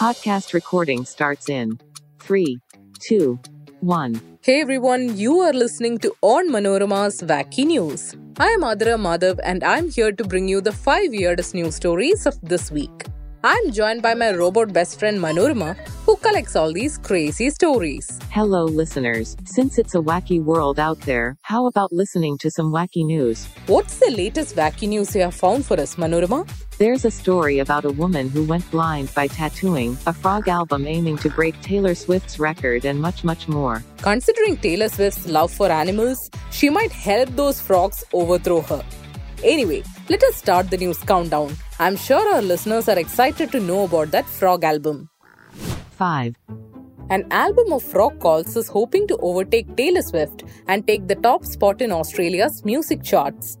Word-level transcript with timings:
Podcast 0.00 0.54
recording 0.54 1.04
starts 1.04 1.50
in 1.50 1.78
three, 2.20 2.58
two, 3.00 3.38
one. 3.80 4.18
Hey 4.42 4.62
everyone, 4.62 5.18
you 5.18 5.40
are 5.40 5.52
listening 5.52 5.98
to 5.98 6.14
Onmanorama's 6.22 7.20
Wacky 7.20 7.66
News. 7.66 8.14
I 8.38 8.46
am 8.46 8.62
Athira 8.62 8.96
Madhav 8.98 9.38
and 9.44 9.62
I'm 9.62 9.90
here 9.90 10.10
to 10.10 10.24
bring 10.24 10.48
you 10.48 10.62
the 10.62 10.72
five 10.72 11.10
weirdest 11.10 11.54
news 11.54 11.74
stories 11.74 12.24
of 12.24 12.40
this 12.40 12.70
week. 12.70 13.04
I'm 13.44 13.70
joined 13.72 14.00
by 14.00 14.14
my 14.14 14.30
robot 14.30 14.72
best 14.72 14.98
friend 14.98 15.20
Manorama, 15.20 15.76
who 16.06 16.16
collects 16.16 16.56
all 16.56 16.72
these 16.72 16.96
crazy 16.96 17.50
stories. 17.50 18.18
Hello, 18.30 18.64
listeners. 18.64 19.36
Since 19.44 19.76
it's 19.76 19.94
a 19.94 19.98
wacky 19.98 20.42
world 20.42 20.80
out 20.80 21.00
there, 21.00 21.36
how 21.42 21.66
about 21.66 21.92
listening 21.92 22.38
to 22.38 22.50
some 22.50 22.72
wacky 22.72 23.04
news? 23.04 23.46
What's 23.66 23.98
the 23.98 24.10
latest 24.10 24.56
wacky 24.56 24.88
news 24.88 25.14
you 25.14 25.20
have 25.20 25.34
found 25.34 25.66
for 25.66 25.78
us, 25.78 25.96
Manorama? 25.96 26.48
There's 26.80 27.04
a 27.04 27.10
story 27.10 27.58
about 27.58 27.84
a 27.84 27.90
woman 27.90 28.30
who 28.30 28.42
went 28.42 28.70
blind 28.70 29.14
by 29.14 29.26
tattooing, 29.26 29.98
a 30.06 30.14
frog 30.14 30.48
album 30.48 30.86
aiming 30.86 31.18
to 31.18 31.28
break 31.28 31.60
Taylor 31.60 31.94
Swift's 31.94 32.38
record, 32.38 32.86
and 32.86 33.02
much, 33.02 33.22
much 33.22 33.48
more. 33.48 33.84
Considering 33.98 34.56
Taylor 34.56 34.88
Swift's 34.88 35.26
love 35.26 35.52
for 35.52 35.70
animals, 35.70 36.30
she 36.50 36.70
might 36.70 36.90
help 36.90 37.28
those 37.36 37.60
frogs 37.60 38.02
overthrow 38.14 38.62
her. 38.62 38.82
Anyway, 39.44 39.82
let 40.08 40.22
us 40.22 40.36
start 40.36 40.70
the 40.70 40.78
news 40.78 40.96
countdown. 41.00 41.54
I'm 41.78 41.96
sure 41.96 42.26
our 42.34 42.40
listeners 42.40 42.88
are 42.88 42.98
excited 42.98 43.52
to 43.52 43.60
know 43.60 43.84
about 43.84 44.10
that 44.12 44.24
frog 44.24 44.64
album. 44.64 45.10
5. 45.98 46.34
An 47.10 47.26
album 47.30 47.74
of 47.74 47.82
frog 47.82 48.18
calls 48.20 48.56
is 48.56 48.68
hoping 48.68 49.06
to 49.08 49.18
overtake 49.18 49.76
Taylor 49.76 50.00
Swift 50.00 50.44
and 50.66 50.86
take 50.86 51.08
the 51.08 51.16
top 51.16 51.44
spot 51.44 51.82
in 51.82 51.92
Australia's 51.92 52.64
music 52.64 53.02
charts. 53.02 53.58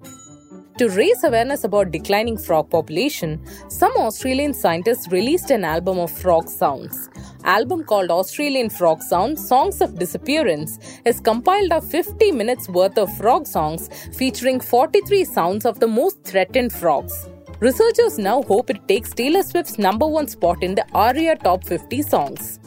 To 0.80 0.88
raise 0.88 1.24
awareness 1.24 1.64
about 1.64 1.90
declining 1.90 2.38
frog 2.38 2.70
population, 2.70 3.38
some 3.68 3.92
Australian 3.98 4.54
scientists 4.54 5.12
released 5.12 5.50
an 5.50 5.62
album 5.62 5.98
of 5.98 6.10
frog 6.10 6.48
sounds. 6.48 7.10
Album 7.44 7.84
called 7.84 8.10
Australian 8.10 8.70
Frog 8.70 9.02
Sounds 9.02 9.46
Songs 9.46 9.82
of 9.82 9.98
Disappearance 9.98 10.78
is 11.04 11.20
compiled 11.20 11.70
of 11.70 11.84
50 11.90 12.32
minutes 12.32 12.66
worth 12.70 12.96
of 12.96 13.14
frog 13.18 13.46
songs 13.46 13.90
featuring 14.16 14.58
43 14.58 15.22
sounds 15.24 15.66
of 15.66 15.80
the 15.80 15.86
most 15.86 16.24
threatened 16.24 16.72
frogs. 16.72 17.28
Researchers 17.58 18.18
now 18.18 18.40
hope 18.44 18.70
it 18.70 18.88
takes 18.88 19.12
Taylor 19.12 19.42
Swift's 19.42 19.78
number 19.78 20.06
one 20.06 20.28
spot 20.28 20.62
in 20.62 20.74
the 20.74 20.86
ARIA 20.94 21.36
Top 21.36 21.62
50 21.62 22.00
songs. 22.00 22.58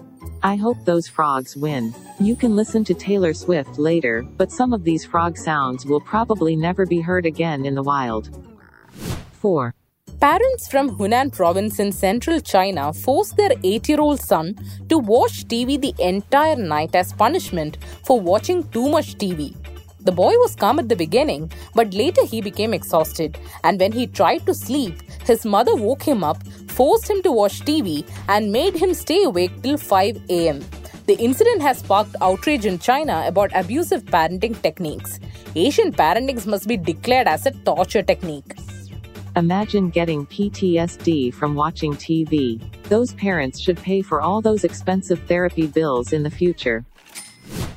I 0.45 0.57
hope 0.57 0.83
those 0.83 1.07
frogs 1.07 1.55
win. 1.55 1.95
You 2.19 2.35
can 2.35 2.53
listen 2.53 2.83
to 2.85 2.93
Taylor 2.93 3.33
Swift 3.33 3.79
later, 3.79 4.23
but 4.35 4.51
some 4.51 4.73
of 4.73 4.83
these 4.83 5.05
frog 5.05 5.37
sounds 5.37 5.85
will 5.85 6.01
probably 6.01 6.57
never 6.57 6.85
be 6.85 6.99
heard 6.99 7.25
again 7.25 7.65
in 7.65 7.75
the 7.75 7.81
wild. 7.81 8.29
4. 9.39 9.73
Parents 10.19 10.67
from 10.67 10.97
Hunan 10.97 11.31
province 11.31 11.79
in 11.79 11.93
central 11.93 12.41
China 12.41 12.91
forced 12.91 13.37
their 13.37 13.51
8 13.63 13.87
year 13.87 14.01
old 14.01 14.19
son 14.19 14.55
to 14.89 14.97
watch 14.97 15.45
TV 15.47 15.79
the 15.79 15.95
entire 15.97 16.57
night 16.57 16.93
as 16.93 17.13
punishment 17.13 17.77
for 18.05 18.19
watching 18.19 18.67
too 18.69 18.89
much 18.89 19.15
TV. 19.15 19.55
The 20.01 20.11
boy 20.11 20.33
was 20.43 20.57
calm 20.57 20.79
at 20.79 20.89
the 20.89 20.97
beginning, 20.97 21.49
but 21.73 21.93
later 21.93 22.25
he 22.25 22.41
became 22.41 22.73
exhausted, 22.73 23.37
and 23.63 23.79
when 23.79 23.93
he 23.93 24.07
tried 24.07 24.45
to 24.45 24.53
sleep, 24.53 25.01
his 25.25 25.45
mother 25.45 25.73
woke 25.77 26.03
him 26.03 26.25
up, 26.25 26.43
forced 26.73 27.09
him 27.09 27.21
to 27.23 27.31
watch 27.31 27.61
TV, 27.61 28.05
and 28.27 28.51
made 28.51 28.75
him 28.75 28.93
stay 28.93 29.23
awake 29.23 29.61
till 29.61 29.77
5 29.77 30.21
am. 30.29 30.61
The 31.05 31.17
incident 31.19 31.61
has 31.61 31.79
sparked 31.79 32.15
outrage 32.21 32.65
in 32.65 32.79
China 32.79 33.23
about 33.27 33.51
abusive 33.53 34.03
parenting 34.05 34.59
techniques. 34.61 35.19
Asian 35.55 35.91
parenting 35.91 36.45
must 36.47 36.67
be 36.67 36.77
declared 36.77 37.27
as 37.27 37.45
a 37.45 37.51
torture 37.51 38.01
technique. 38.01 38.55
Imagine 39.35 39.89
getting 39.89 40.25
PTSD 40.27 41.33
from 41.33 41.55
watching 41.55 41.93
TV. 41.93 42.61
Those 42.83 43.13
parents 43.15 43.59
should 43.59 43.77
pay 43.77 44.01
for 44.01 44.21
all 44.21 44.41
those 44.41 44.63
expensive 44.63 45.19
therapy 45.27 45.67
bills 45.67 46.13
in 46.13 46.23
the 46.23 46.29
future. 46.29 46.85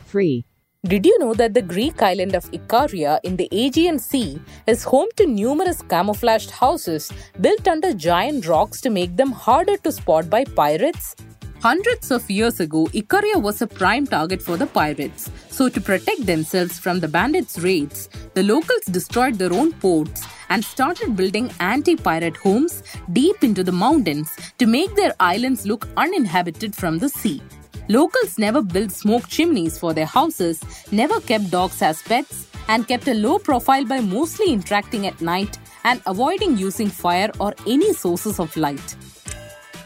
3. 0.07 0.45
Did 0.89 1.05
you 1.05 1.19
know 1.19 1.35
that 1.35 1.53
the 1.53 1.63
Greek 1.63 2.01
island 2.01 2.37
of 2.37 2.49
Ikaria 2.53 3.19
in 3.25 3.37
the 3.37 3.49
Aegean 3.51 3.99
Sea 3.99 4.41
is 4.69 4.85
home 4.85 5.09
to 5.17 5.27
numerous 5.27 5.83
camouflaged 5.83 6.53
houses 6.53 7.11
built 7.41 7.67
under 7.67 7.93
giant 7.93 8.47
rocks 8.47 8.81
to 8.83 8.91
make 8.91 9.17
them 9.17 9.33
harder 9.33 9.77
to 9.79 9.91
spot 9.91 10.31
by 10.31 10.45
pirates? 10.45 11.17
Hundreds 11.61 12.13
of 12.13 12.31
years 12.31 12.61
ago, 12.61 12.87
Ikaria 12.93 13.43
was 13.43 13.61
a 13.63 13.67
prime 13.67 14.07
target 14.07 14.41
for 14.41 14.57
the 14.57 14.69
pirates. 14.69 15.29
So, 15.49 15.69
to 15.69 15.81
protect 15.81 16.25
themselves 16.25 16.79
from 16.79 17.01
the 17.01 17.09
bandits' 17.09 17.59
raids, 17.59 18.09
the 18.35 18.45
locals 18.45 18.85
destroyed 18.85 19.39
their 19.39 19.53
own 19.53 19.73
ports 19.73 20.23
and 20.51 20.65
started 20.65 21.17
building 21.17 21.51
anti 21.59 21.97
pirate 21.97 22.37
homes 22.37 22.85
deep 23.13 23.43
into 23.43 23.65
the 23.65 23.73
mountains 23.73 24.31
to 24.59 24.67
make 24.67 24.95
their 24.95 25.15
islands 25.19 25.67
look 25.67 25.89
uninhabited 25.97 26.77
from 26.77 26.99
the 26.99 27.09
sea. 27.09 27.43
Locals 27.89 28.37
never 28.37 28.63
built 28.63 28.91
smoke 28.91 29.29
chimneys 29.29 29.79
for 29.79 29.95
their 29.95 30.07
houses, 30.07 30.61
never 30.91 31.21
kept 31.21 31.53
dogs 31.53 31.81
as 31.83 32.03
pets, 32.03 32.49
and 32.67 32.89
kept 32.89 33.07
a 33.07 33.15
low 33.15 33.39
profile 33.39 33.85
by 33.85 34.01
mostly 34.01 34.53
interacting 34.53 35.07
at 35.07 35.21
night 35.21 35.57
and 35.85 36.03
avoiding 36.07 36.59
using 36.59 36.89
fire 36.89 37.31
or 37.39 37.55
any 37.65 37.93
sources 37.93 38.41
of 38.41 38.57
light. 38.57 38.97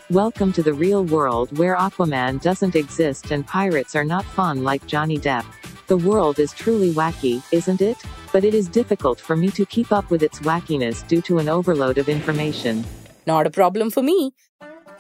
Welcome 0.08 0.50
to 0.54 0.62
the 0.62 0.72
real 0.72 1.04
world 1.04 1.58
where 1.58 1.76
Aquaman 1.76 2.40
doesn't 2.40 2.74
exist 2.74 3.32
and 3.32 3.46
pirates 3.46 3.94
are 3.94 4.04
not 4.04 4.24
fun 4.24 4.64
like 4.64 4.86
Johnny 4.86 5.18
Depp. 5.18 5.44
The 5.86 5.98
world 5.98 6.38
is 6.38 6.54
truly 6.54 6.94
wacky, 6.94 7.42
isn't 7.52 7.82
it? 7.82 7.98
But 8.32 8.44
it 8.44 8.54
is 8.54 8.66
difficult 8.66 9.20
for 9.20 9.36
me 9.36 9.50
to 9.50 9.66
keep 9.66 9.92
up 9.92 10.10
with 10.10 10.22
its 10.22 10.38
wackiness 10.40 11.06
due 11.06 11.20
to 11.22 11.36
an 11.36 11.50
overload 11.50 11.98
of 11.98 12.08
information. 12.08 12.82
Not 13.26 13.46
a 13.46 13.50
problem 13.50 13.90
for 13.90 14.02
me. 14.02 14.32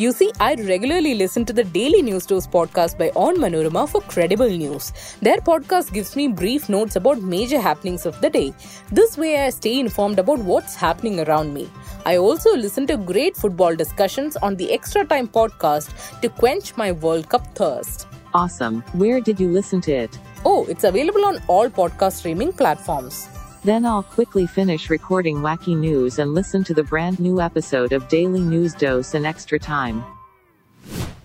You 0.00 0.12
see, 0.12 0.30
I 0.40 0.54
regularly 0.54 1.14
listen 1.14 1.44
to 1.44 1.52
the 1.52 1.62
Daily 1.62 2.00
News 2.00 2.24
Dose 2.24 2.46
podcast 2.46 2.96
by 2.96 3.10
Onmanorama 3.10 3.86
for 3.86 4.00
credible 4.00 4.48
news. 4.48 4.92
Their 5.20 5.36
podcast 5.48 5.92
gives 5.92 6.16
me 6.16 6.26
brief 6.26 6.70
notes 6.70 6.96
about 6.96 7.20
major 7.20 7.60
happenings 7.60 8.06
of 8.06 8.18
the 8.22 8.30
day. 8.30 8.54
This 8.90 9.18
way, 9.18 9.36
I 9.44 9.50
stay 9.50 9.78
informed 9.78 10.18
about 10.18 10.38
what's 10.38 10.74
happening 10.74 11.20
around 11.20 11.52
me. 11.52 11.68
I 12.06 12.16
also 12.16 12.56
listen 12.56 12.86
to 12.86 12.96
great 12.96 13.36
football 13.36 13.76
discussions 13.76 14.36
on 14.36 14.56
the 14.56 14.72
Extra 14.72 15.04
Time 15.04 15.28
podcast 15.28 15.92
to 16.22 16.30
quench 16.30 16.74
my 16.78 16.92
World 16.92 17.28
Cup 17.28 17.54
thirst. 17.54 18.06
Awesome. 18.32 18.80
Where 18.94 19.20
did 19.20 19.38
you 19.38 19.50
listen 19.50 19.82
to 19.82 19.92
it? 19.92 20.18
Oh, 20.46 20.64
it's 20.64 20.84
available 20.84 21.26
on 21.26 21.42
all 21.46 21.68
podcast 21.68 22.12
streaming 22.12 22.54
platforms. 22.54 23.28
Then 23.62 23.84
I'll 23.84 24.02
quickly 24.02 24.46
finish 24.46 24.88
recording 24.88 25.36
wacky 25.42 25.76
news 25.76 26.18
and 26.18 26.34
listen 26.34 26.64
to 26.64 26.72
the 26.72 26.82
brand 26.82 27.20
new 27.20 27.42
episode 27.42 27.92
of 27.92 28.08
Daily 28.08 28.40
News 28.40 28.72
Dose 28.72 29.12
in 29.14 29.26
extra 29.26 29.58
time. 29.58 30.02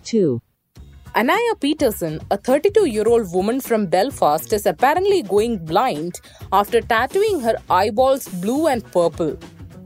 2. 0.03 0.41
Anaya 1.15 1.55
Peterson, 1.61 2.19
a 2.31 2.35
32 2.35 2.87
year 2.87 3.07
old 3.07 3.33
woman 3.33 3.61
from 3.61 3.85
Belfast, 3.85 4.51
is 4.51 4.65
apparently 4.65 5.21
going 5.21 5.63
blind 5.63 6.19
after 6.51 6.81
tattooing 6.81 7.39
her 7.39 7.55
eyeballs 7.69 8.27
blue 8.27 8.67
and 8.67 8.83
purple. 8.91 9.37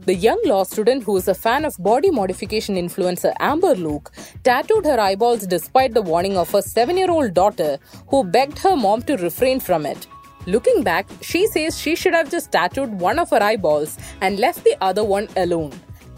The 0.06 0.14
young 0.16 0.40
law 0.44 0.64
student, 0.64 1.04
who 1.04 1.18
is 1.18 1.28
a 1.28 1.34
fan 1.34 1.64
of 1.64 1.76
body 1.78 2.10
modification 2.10 2.74
influencer 2.74 3.32
Amber 3.38 3.76
Luke, 3.76 4.10
tattooed 4.42 4.86
her 4.86 4.98
eyeballs 4.98 5.46
despite 5.46 5.94
the 5.94 6.02
warning 6.02 6.36
of 6.36 6.50
her 6.50 6.62
7 6.62 6.96
year 6.96 7.12
old 7.12 7.32
daughter, 7.32 7.78
who 8.08 8.24
begged 8.24 8.58
her 8.58 8.76
mom 8.76 9.02
to 9.02 9.16
refrain 9.18 9.60
from 9.60 9.86
it. 9.86 10.08
Looking 10.46 10.82
back, 10.82 11.06
she 11.20 11.46
says 11.46 11.78
she 11.78 11.94
should 11.94 12.14
have 12.14 12.30
just 12.30 12.50
tattooed 12.50 12.98
one 12.98 13.18
of 13.18 13.30
her 13.30 13.42
eyeballs 13.42 13.98
and 14.22 14.38
left 14.38 14.64
the 14.64 14.76
other 14.80 15.04
one 15.04 15.28
alone. 15.36 15.72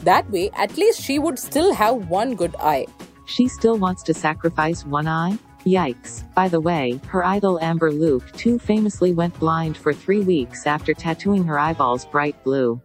That 0.04 0.30
way, 0.30 0.50
at 0.54 0.76
least 0.76 1.00
she 1.00 1.18
would 1.18 1.38
still 1.38 1.72
have 1.74 2.08
one 2.08 2.34
good 2.34 2.54
eye. 2.60 2.86
She 3.26 3.48
still 3.48 3.78
wants 3.78 4.02
to 4.04 4.14
sacrifice 4.14 4.84
one 4.84 5.08
eye? 5.08 5.38
Yikes. 5.64 6.22
By 6.34 6.48
the 6.48 6.60
way, 6.60 7.00
her 7.08 7.24
idol 7.24 7.58
Amber 7.60 7.92
Luke 7.92 8.30
too 8.32 8.58
famously 8.58 9.12
went 9.12 9.38
blind 9.38 9.76
for 9.76 9.92
three 9.92 10.20
weeks 10.20 10.66
after 10.66 10.92
tattooing 10.94 11.44
her 11.44 11.58
eyeballs 11.58 12.04
bright 12.04 12.42
blue. 12.44 12.80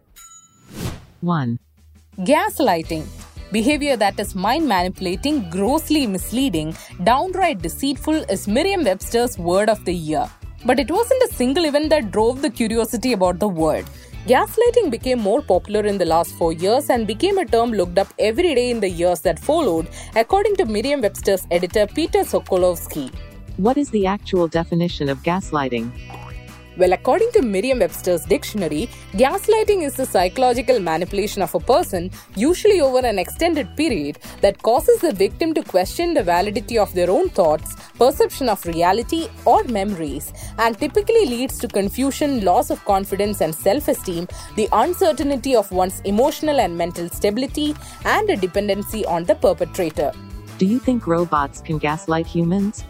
1. 1.20 1.58
Gaslighting. 2.18 3.06
Behavior 3.50 3.96
that 3.96 4.18
is 4.20 4.34
mind 4.34 4.68
manipulating, 4.68 5.48
grossly 5.50 6.06
misleading, 6.06 6.76
downright 7.02 7.62
deceitful 7.62 8.24
is 8.28 8.46
Merriam 8.46 8.84
Webster's 8.84 9.38
word 9.38 9.68
of 9.68 9.84
the 9.84 9.94
year. 9.94 10.28
But 10.68 10.78
it 10.78 10.90
wasn't 10.90 11.22
a 11.22 11.34
single 11.34 11.64
event 11.64 11.88
that 11.88 12.10
drove 12.10 12.42
the 12.42 12.50
curiosity 12.50 13.14
about 13.14 13.38
the 13.38 13.48
word. 13.48 13.86
Gaslighting 14.26 14.90
became 14.90 15.18
more 15.18 15.40
popular 15.40 15.86
in 15.86 15.96
the 15.96 16.04
last 16.04 16.34
four 16.34 16.52
years 16.52 16.90
and 16.90 17.06
became 17.06 17.38
a 17.38 17.46
term 17.46 17.70
looked 17.72 17.96
up 17.96 18.08
every 18.18 18.54
day 18.54 18.70
in 18.70 18.80
the 18.80 18.90
years 18.90 19.20
that 19.20 19.38
followed, 19.38 19.88
according 20.14 20.56
to 20.56 20.66
Merriam 20.66 21.00
Webster's 21.00 21.46
editor 21.50 21.86
Peter 21.86 22.18
Sokolowski. 22.18 23.10
What 23.56 23.78
is 23.78 23.88
the 23.88 24.04
actual 24.04 24.46
definition 24.46 25.08
of 25.08 25.22
gaslighting? 25.22 25.90
Well, 26.78 26.92
according 26.92 27.32
to 27.32 27.42
Merriam 27.42 27.80
Webster's 27.80 28.24
dictionary, 28.24 28.88
gaslighting 29.14 29.82
is 29.82 29.94
the 29.94 30.06
psychological 30.06 30.78
manipulation 30.78 31.42
of 31.42 31.52
a 31.56 31.58
person, 31.58 32.08
usually 32.36 32.80
over 32.80 33.04
an 33.04 33.18
extended 33.18 33.76
period, 33.76 34.20
that 34.42 34.62
causes 34.62 35.00
the 35.00 35.12
victim 35.12 35.54
to 35.54 35.62
question 35.64 36.14
the 36.14 36.22
validity 36.22 36.78
of 36.78 36.94
their 36.94 37.10
own 37.10 37.30
thoughts, 37.30 37.74
perception 37.98 38.48
of 38.48 38.64
reality, 38.64 39.26
or 39.44 39.64
memories, 39.64 40.32
and 40.58 40.78
typically 40.78 41.26
leads 41.26 41.58
to 41.58 41.66
confusion, 41.66 42.44
loss 42.44 42.70
of 42.70 42.84
confidence 42.84 43.40
and 43.40 43.52
self 43.52 43.88
esteem, 43.88 44.28
the 44.54 44.68
uncertainty 44.70 45.56
of 45.56 45.72
one's 45.72 45.98
emotional 46.02 46.60
and 46.60 46.78
mental 46.78 47.08
stability, 47.08 47.74
and 48.04 48.30
a 48.30 48.36
dependency 48.36 49.04
on 49.06 49.24
the 49.24 49.34
perpetrator. 49.34 50.12
Do 50.58 50.66
you 50.66 50.78
think 50.78 51.08
robots 51.08 51.60
can 51.60 51.78
gaslight 51.78 52.28
humans? 52.28 52.84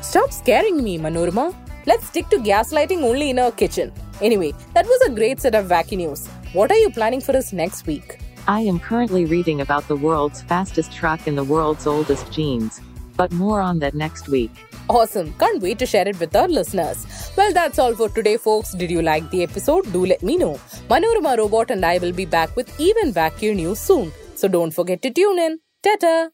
Stop 0.00 0.32
scaring 0.32 0.82
me, 0.82 0.98
Manorama. 0.98 1.54
Let's 1.88 2.06
stick 2.08 2.28
to 2.28 2.36
gaslighting 2.36 3.02
only 3.02 3.30
in 3.30 3.38
our 3.38 3.50
kitchen. 3.50 3.92
Anyway, 4.20 4.52
that 4.74 4.84
was 4.84 5.00
a 5.06 5.10
great 5.10 5.40
set 5.40 5.54
of 5.54 5.68
wacky 5.68 5.96
news. 5.96 6.26
What 6.52 6.70
are 6.70 6.76
you 6.76 6.90
planning 6.90 7.22
for 7.22 7.34
us 7.34 7.50
next 7.50 7.86
week? 7.86 8.18
I 8.46 8.60
am 8.60 8.78
currently 8.78 9.24
reading 9.24 9.62
about 9.62 9.88
the 9.88 9.96
world's 9.96 10.42
fastest 10.42 10.92
truck 10.92 11.26
and 11.26 11.38
the 11.38 11.44
world's 11.44 11.86
oldest 11.86 12.30
jeans. 12.30 12.82
But 13.16 13.32
more 13.32 13.62
on 13.62 13.78
that 13.78 13.94
next 13.94 14.28
week. 14.28 14.50
Awesome. 14.90 15.32
Can't 15.38 15.62
wait 15.62 15.78
to 15.78 15.86
share 15.86 16.06
it 16.06 16.20
with 16.20 16.36
our 16.36 16.46
listeners. 16.46 17.06
Well, 17.38 17.54
that's 17.54 17.78
all 17.78 17.94
for 17.94 18.10
today, 18.10 18.36
folks. 18.36 18.74
Did 18.74 18.90
you 18.90 19.00
like 19.00 19.30
the 19.30 19.42
episode? 19.42 19.90
Do 19.90 20.04
let 20.04 20.22
me 20.22 20.36
know. 20.36 20.60
Manorama 20.90 21.38
Robot 21.38 21.70
and 21.70 21.86
I 21.86 21.96
will 21.96 22.12
be 22.12 22.26
back 22.26 22.54
with 22.54 22.78
even 22.78 23.14
wackier 23.14 23.56
news 23.56 23.78
soon. 23.78 24.12
So 24.34 24.46
don't 24.46 24.72
forget 24.72 25.00
to 25.00 25.10
tune 25.10 25.38
in. 25.38 25.60
Ta-ta! 25.82 26.28